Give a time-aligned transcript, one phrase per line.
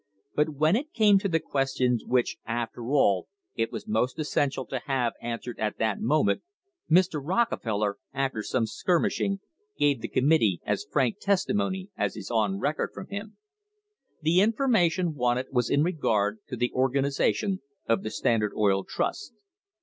[0.33, 4.81] But when it came to the questions which, after all, it was most essential to
[4.87, 6.41] have an swered at that moment,
[6.89, 7.21] Mr.
[7.23, 9.41] Rockefeller, after some skirmish ing,
[9.77, 13.37] gave the committee as frank testimony as is on record from him.
[14.23, 19.33] The information wanted was in regard to the organisation of the Standard Oil Trust.